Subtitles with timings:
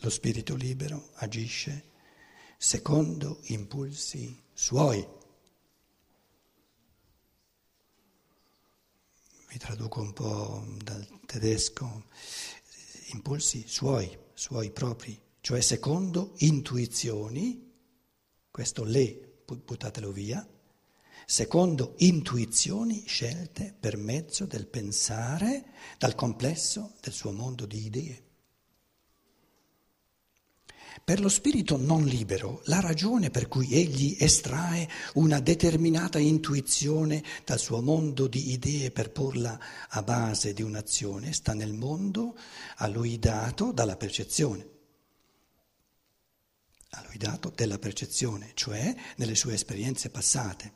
[0.00, 1.86] Lo spirito libero agisce
[2.56, 5.04] secondo impulsi suoi.
[9.48, 12.04] Vi traduco un po' dal tedesco,
[13.12, 17.68] impulsi suoi, suoi propri, cioè secondo intuizioni,
[18.52, 20.46] questo le, buttatelo via,
[21.26, 28.27] secondo intuizioni scelte per mezzo del pensare dal complesso del suo mondo di idee.
[31.04, 37.58] Per lo spirito non libero, la ragione per cui egli estrae una determinata intuizione dal
[37.58, 39.58] suo mondo di idee per porla
[39.88, 42.36] a base di un'azione sta nel mondo
[42.76, 44.68] a lui dato dalla percezione.
[46.90, 50.72] A lui dato della percezione, cioè nelle sue esperienze passate.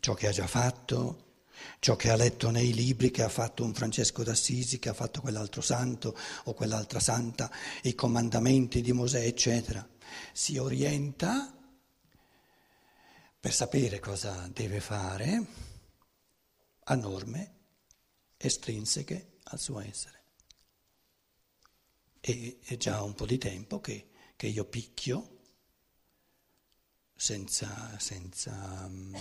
[0.00, 1.29] Ciò che ha già fatto,
[1.78, 5.20] ciò che ha letto nei libri che ha fatto un Francesco d'Assisi, che ha fatto
[5.20, 7.50] quell'altro santo o quell'altra santa,
[7.82, 9.86] i comandamenti di Mosè, eccetera.
[10.32, 11.54] Si orienta
[13.40, 15.46] per sapere cosa deve fare
[16.84, 17.54] a norme
[18.36, 20.18] estrinseche al suo essere.
[22.20, 25.38] E è già un po' di tempo che, che io picchio
[27.14, 29.18] senza, senza eh,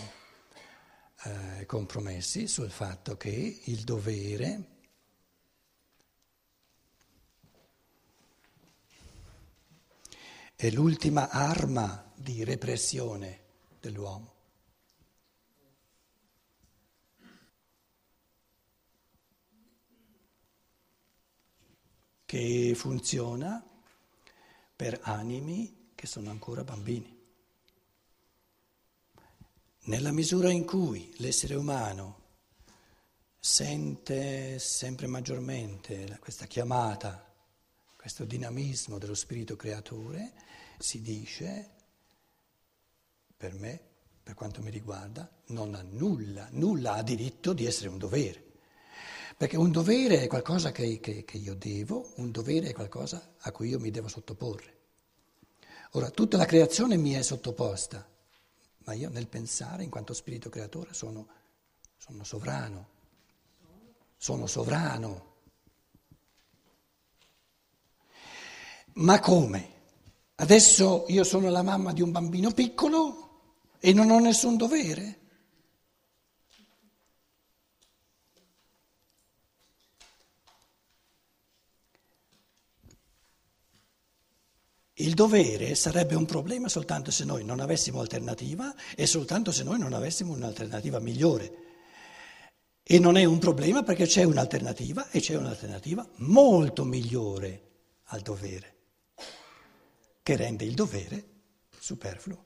[1.69, 4.63] compromessi sul fatto che il dovere
[10.55, 13.43] è l'ultima arma di repressione
[13.79, 14.37] dell'uomo.
[22.25, 23.63] che funziona
[24.75, 27.18] per animi che sono ancora bambini.
[29.85, 32.17] Nella misura in cui l'essere umano
[33.39, 37.33] sente sempre maggiormente questa chiamata,
[37.95, 40.33] questo dinamismo dello spirito creatore,
[40.77, 41.69] si dice,
[43.35, 43.79] per me,
[44.21, 48.43] per quanto mi riguarda, non ha nulla, nulla ha diritto di essere un dovere.
[49.37, 53.51] Perché un dovere è qualcosa che, che, che io devo, un dovere è qualcosa a
[53.51, 54.77] cui io mi devo sottoporre.
[55.91, 58.07] Ora, tutta la creazione mi è sottoposta,
[58.89, 61.27] ma io nel pensare, in quanto spirito creatore, sono,
[61.95, 62.87] sono sovrano.
[64.17, 65.27] Sono sovrano.
[68.93, 69.77] Ma come?
[70.35, 75.19] Adesso io sono la mamma di un bambino piccolo e non ho nessun dovere?
[84.99, 89.79] Il dovere sarebbe un problema soltanto se noi non avessimo alternativa e soltanto se noi
[89.79, 91.53] non avessimo un'alternativa migliore.
[92.83, 97.61] E non è un problema perché c'è un'alternativa e c'è un'alternativa molto migliore
[98.05, 98.75] al dovere,
[100.21, 101.25] che rende il dovere
[101.79, 102.43] superfluo.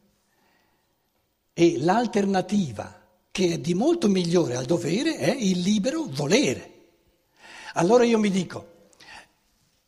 [1.54, 6.72] E l'alternativa che è di molto migliore al dovere è il libero volere.
[7.74, 8.73] Allora io mi dico,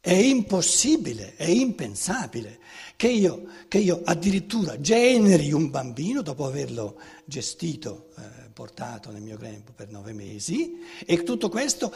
[0.05, 2.59] è impossibile, è impensabile
[2.95, 9.35] che io, che io, addirittura generi un bambino dopo averlo gestito, eh, portato nel mio
[9.35, 11.91] grembo per nove mesi e tutto questo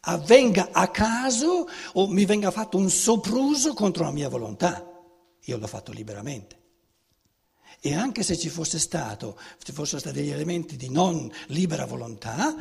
[0.00, 4.86] avvenga a caso o mi venga fatto un sopruso contro la mia volontà.
[5.44, 6.58] Io l'ho fatto liberamente.
[7.80, 12.54] E anche se ci stato, ci fossero stati degli elementi di non libera volontà,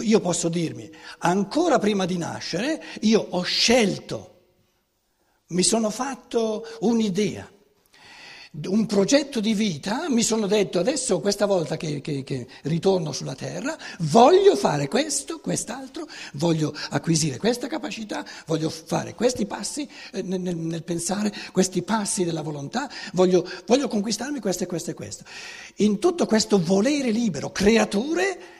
[0.00, 4.36] io posso dirmi, ancora prima di nascere, io ho scelto
[5.48, 7.50] mi sono fatto un'idea,
[8.66, 13.34] un progetto di vita, mi sono detto adesso questa volta che, che, che, ritorno sulla
[13.34, 20.56] terra voglio fare questo, quest'altro, voglio acquisire questa capacità, voglio fare questi passi eh, nel,
[20.56, 25.24] nel, pensare, questi passi della volontà, voglio, voglio conquistarmi questo e questo e questo.
[25.76, 28.57] In tutto questo volere libero, creatore,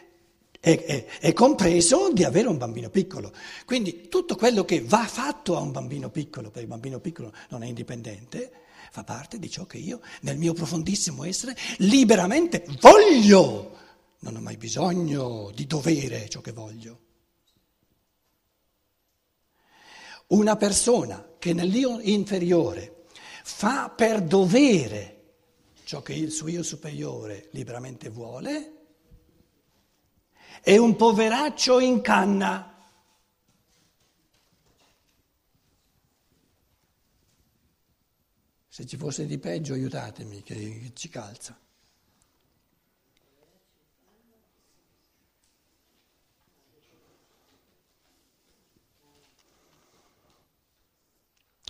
[0.68, 3.32] è, è, è, compreso di avere un bambino piccolo.
[3.64, 7.62] Quindi tutto quello che va fatto a un bambino piccolo, perché il bambino piccolo non
[7.62, 8.52] è indipendente,
[8.90, 13.76] fa parte di ciò che io, nel mio profondissimo essere, liberamente voglio.
[14.20, 17.00] Non ho mai bisogno di dovere ciò che voglio.
[20.28, 23.04] Una persona che nell'io inferiore
[23.42, 25.14] fa per dovere
[25.84, 28.77] ciò che il suo io superiore liberamente vuole,
[30.62, 32.74] è un poveraccio in canna.
[38.68, 41.58] Se ci fosse di peggio aiutatemi che ci calza.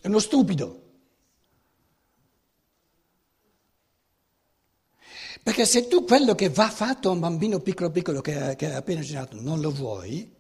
[0.01, 0.88] è uno stupido.
[5.43, 8.75] Perché se tu quello che va fatto a un bambino piccolo piccolo che, che è
[8.75, 10.35] appena generato non lo vuoi,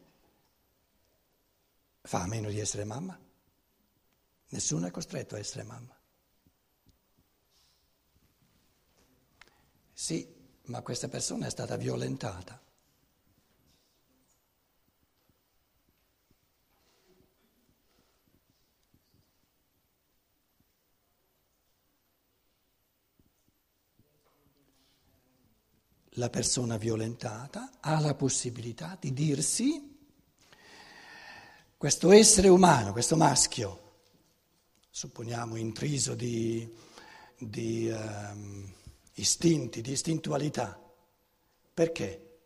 [2.02, 3.18] fa a meno di essere mamma.
[4.50, 5.94] Nessuno è costretto a essere mamma.
[9.92, 10.26] Sì,
[10.66, 12.60] ma questa persona è stata violentata.
[26.18, 29.96] La persona violentata ha la possibilità di dirsi
[31.76, 34.00] questo essere umano, questo maschio,
[34.90, 36.68] supponiamo intriso di,
[37.38, 38.74] di um,
[39.14, 40.76] istinti, di istintualità,
[41.72, 42.38] perché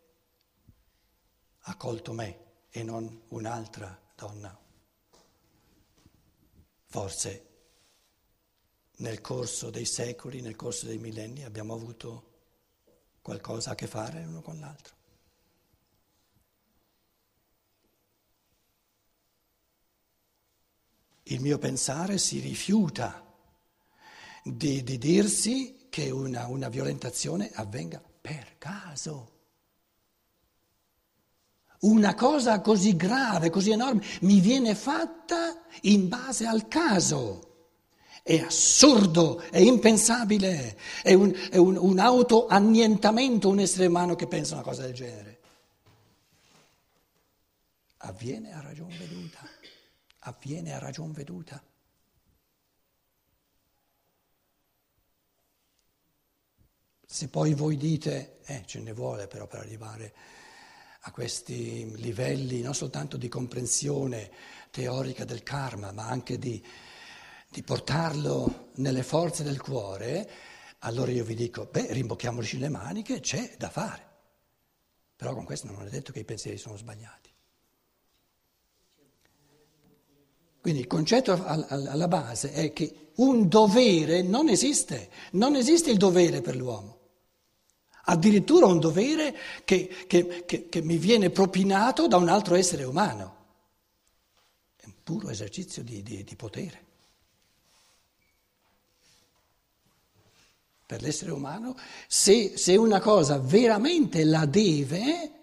[1.61, 4.55] ha colto me e non un'altra donna?
[6.85, 7.47] Forse
[8.97, 12.32] nel corso dei secoli, nel corso dei millenni abbiamo avuto
[13.23, 14.95] qualcosa a che fare l'uno con l'altro.
[21.27, 23.25] Il mio pensare si rifiuta
[24.43, 29.31] di, di dirsi che una, una violentazione avvenga per caso.
[31.81, 37.52] Una cosa così grave, così enorme, mi viene fatta in base al caso.
[38.23, 44.55] È assurdo, è impensabile, è un, è un, un autoannientamento un essere umano che pensa
[44.55, 45.41] una cosa del genere.
[47.99, 49.41] Avviene a ragion veduta
[50.25, 51.63] avviene a ragion veduta.
[57.05, 60.15] Se poi voi dite, eh, ce ne vuole però per arrivare
[61.01, 64.31] a questi livelli non soltanto di comprensione
[64.71, 66.65] teorica del karma, ma anche di,
[67.53, 70.29] di portarlo nelle forze del cuore,
[70.81, 74.11] allora io vi dico, beh, rimbocchiamoci le maniche, c'è da fare.
[75.15, 77.31] Però con questo non è detto che i pensieri sono sbagliati.
[80.63, 86.41] Quindi il concetto alla base è che un dovere non esiste, non esiste il dovere
[86.41, 87.01] per l'uomo.
[88.05, 93.37] Addirittura un dovere che, che, che, che mi viene propinato da un altro essere umano.
[94.77, 96.91] È un puro esercizio di, di, di potere.
[100.93, 101.75] Per l'essere umano,
[102.07, 105.41] se, se una cosa veramente la deve,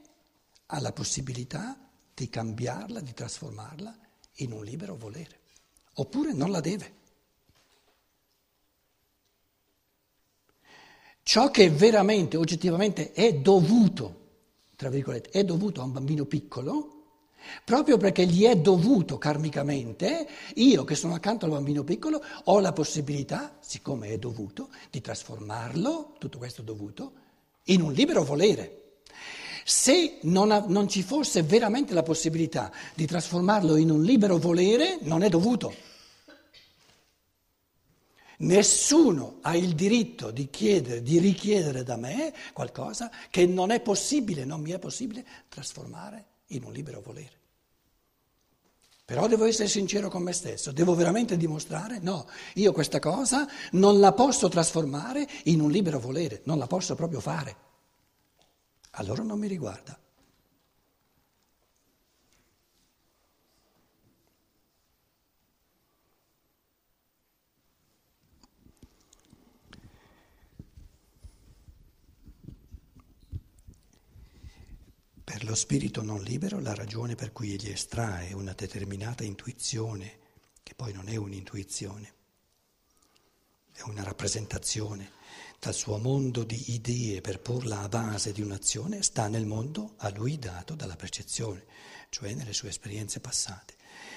[0.67, 3.97] ha la possibilità di cambiarla, di trasformarla
[4.33, 5.39] in un libero volere,
[5.93, 6.93] oppure non la deve.
[11.23, 14.27] Ciò che veramente, oggettivamente è dovuto,
[14.75, 16.98] tra virgolette, è dovuto a un bambino piccolo,
[17.63, 22.73] proprio perché gli è dovuto karmicamente, io che sono accanto al bambino piccolo ho la
[22.73, 27.13] possibilità, siccome è dovuto, di trasformarlo, tutto questo dovuto,
[27.65, 29.01] in un libero volere.
[29.63, 34.97] Se non, ha, non ci fosse veramente la possibilità di trasformarlo in un libero volere,
[35.01, 35.87] non è dovuto.
[38.37, 44.45] Nessuno ha il diritto di chiedere, di richiedere da me qualcosa che non è possibile,
[44.45, 47.37] non mi è possibile trasformare in un libero volere.
[49.05, 53.99] Però devo essere sincero con me stesso, devo veramente dimostrare, no, io questa cosa non
[53.99, 57.67] la posso trasformare in un libero volere, non la posso proprio fare
[58.91, 59.97] allora non mi riguarda.
[75.39, 80.19] Per lo spirito non libero la ragione per cui egli estrae una determinata intuizione,
[80.61, 82.13] che poi non è un'intuizione,
[83.71, 85.11] è una rappresentazione
[85.57, 90.09] dal suo mondo di idee per porla a base di un'azione, sta nel mondo a
[90.09, 91.65] lui dato dalla percezione,
[92.09, 93.75] cioè nelle sue esperienze passate.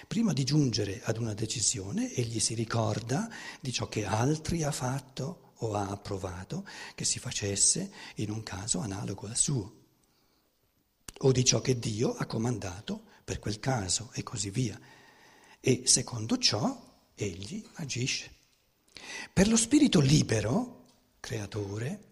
[0.08, 5.52] Prima di giungere ad una decisione, egli si ricorda di ciò che altri ha fatto
[5.58, 9.81] o ha approvato che si facesse in un caso analogo al suo,
[11.18, 14.78] o di ciò che Dio ha comandato per quel caso e così via.
[15.60, 18.30] E secondo ciò egli agisce.
[19.32, 20.84] Per lo spirito libero,
[21.20, 22.10] creatore,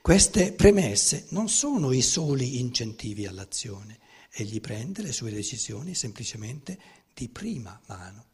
[0.00, 3.98] queste premesse non sono i soli incentivi all'azione,
[4.32, 6.78] egli prende le sue decisioni semplicemente
[7.14, 8.24] di prima mano.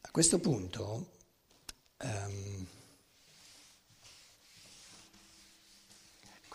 [0.00, 1.12] A questo punto
[2.02, 2.66] um,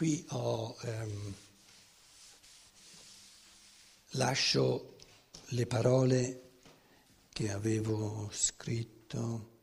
[0.02, 1.34] qui ho, um,
[4.14, 4.96] lascio
[5.50, 6.54] le parole
[7.30, 9.60] che avevo scritto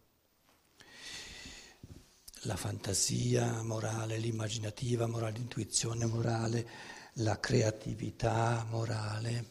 [2.42, 6.68] la fantasia morale, l'immaginativa morale, l'intuizione morale,
[7.14, 9.50] la creatività morale.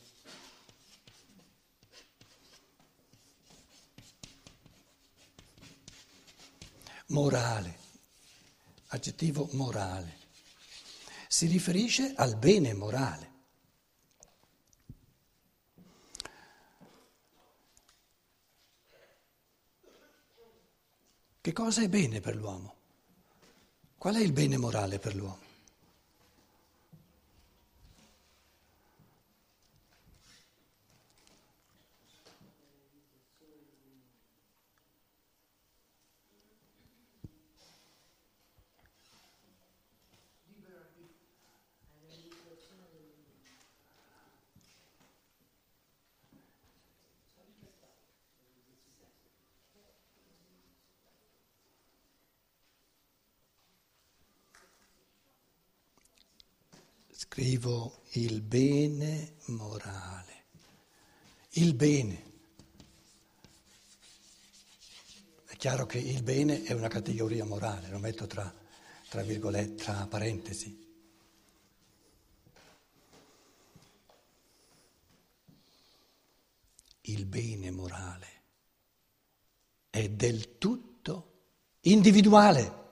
[7.08, 7.78] Morale,
[8.88, 10.27] aggettivo morale,
[11.38, 13.32] si riferisce al bene morale.
[21.40, 22.76] Che cosa è bene per l'uomo?
[24.00, 25.47] Qual è il bene morale per l'uomo?
[57.18, 60.46] Scrivo il bene morale.
[61.54, 62.26] Il bene.
[65.48, 68.54] È chiaro che il bene è una categoria morale, lo metto tra,
[69.10, 69.24] tra
[69.74, 70.86] tra parentesi.
[77.02, 78.28] Il bene morale
[79.90, 81.32] è del tutto
[81.82, 82.86] individuale.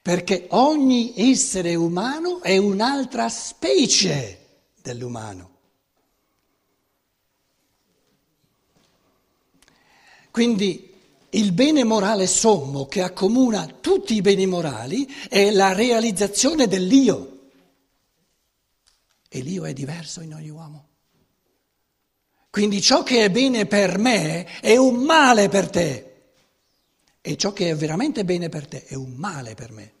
[0.00, 4.46] Perché ogni essere umano è un'altra specie
[4.80, 5.56] dell'umano.
[10.30, 10.94] Quindi
[11.30, 17.50] il bene morale sommo che accomuna tutti i beni morali è la realizzazione dell'io.
[19.28, 20.86] E l'io è diverso in ogni uomo.
[22.50, 26.07] Quindi ciò che è bene per me è un male per te.
[27.20, 29.92] E ciò che è veramente bene per te è un male per me.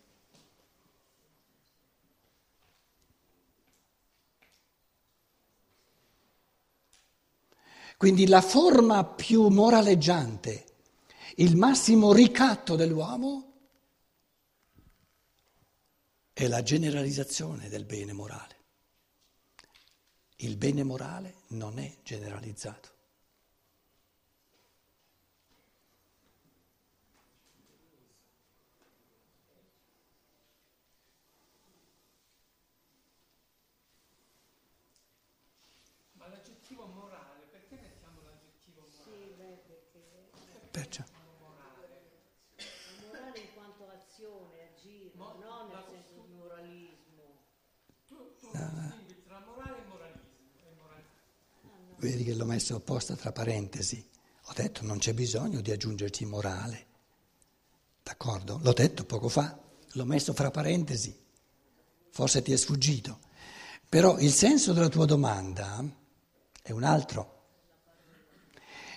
[7.98, 10.66] Quindi la forma più moraleggiante,
[11.36, 13.54] il massimo ricatto dell'uomo
[16.32, 18.56] è la generalizzazione del bene morale.
[20.36, 22.97] Il bene morale non è generalizzato.
[40.78, 41.02] Perciò.
[42.54, 42.64] La
[43.10, 47.42] morale in quanto azione, agire, non nel senso di moralismo.
[48.06, 48.94] Tu, tu no.
[49.26, 50.28] tra morale e moralismo.
[50.62, 51.96] E moralismo.
[51.96, 54.08] Vedi che l'ho messo apposta tra parentesi.
[54.44, 56.86] Ho detto non c'è bisogno di aggiungerci morale.
[58.04, 58.60] D'accordo?
[58.62, 59.58] L'ho detto poco fa,
[59.92, 61.26] l'ho messo fra parentesi.
[62.10, 63.18] Forse ti è sfuggito.
[63.88, 65.84] Però il senso della tua domanda
[66.62, 67.34] è un altro.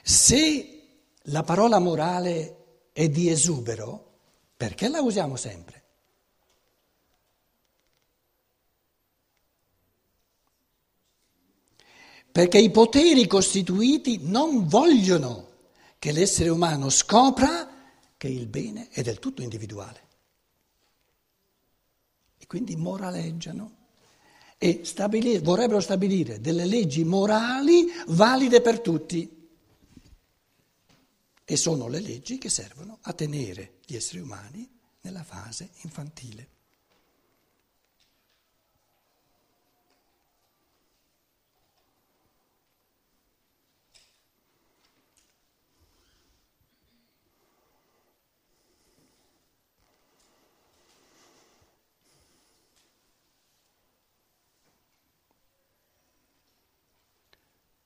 [0.03, 0.80] Se
[1.25, 4.09] la parola morale è di esubero,
[4.57, 5.79] perché la usiamo sempre?
[12.31, 15.49] Perché i poteri costituiti non vogliono
[15.99, 17.69] che l'essere umano scopra
[18.15, 20.07] che il bene è del tutto individuale.
[22.37, 23.79] E quindi moraleggiano
[24.57, 29.40] e stabilire, vorrebbero stabilire delle leggi morali valide per tutti
[31.45, 34.69] e sono le leggi che servono a tenere gli esseri umani
[35.01, 36.59] nella fase infantile.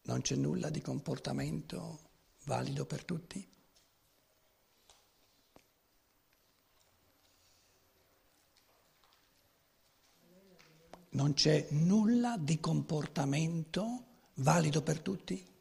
[0.07, 2.13] Non c'è nulla di comportamento
[2.45, 3.47] valido per tutti?
[11.09, 15.53] Non c'è nulla di comportamento valido per tutti?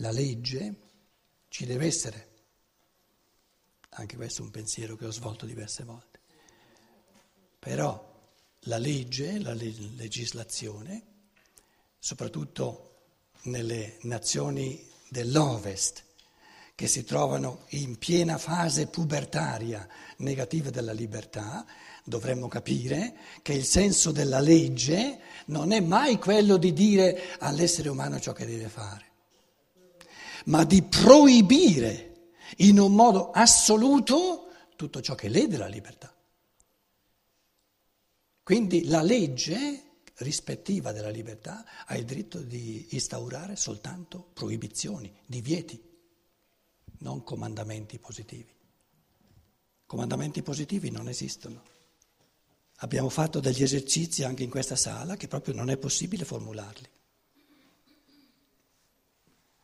[0.00, 0.80] La legge
[1.48, 2.26] ci deve essere.
[3.90, 6.20] Anche questo è un pensiero che ho svolto diverse volte.
[7.58, 8.07] Però
[8.62, 11.02] la legge, la legislazione,
[11.98, 12.84] soprattutto
[13.42, 16.04] nelle nazioni dell'Ovest,
[16.74, 19.88] che si trovano in piena fase pubertaria
[20.18, 21.66] negativa della libertà,
[22.04, 28.20] dovremmo capire che il senso della legge non è mai quello di dire all'essere umano
[28.20, 29.06] ciò che deve fare,
[30.44, 36.14] ma di proibire in un modo assoluto tutto ciò che lede la libertà.
[38.48, 45.78] Quindi la legge rispettiva della libertà ha il diritto di instaurare soltanto proibizioni, divieti,
[47.00, 48.50] non comandamenti positivi.
[49.84, 51.62] Comandamenti positivi non esistono.
[52.76, 56.88] Abbiamo fatto degli esercizi anche in questa sala che proprio non è possibile formularli.